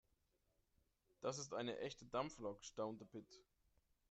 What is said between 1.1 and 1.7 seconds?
"Das ist